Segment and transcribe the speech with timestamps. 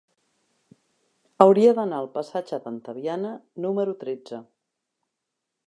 [1.45, 3.35] Hauria d'anar al passatge d'Antaviana
[3.67, 4.41] número tretze.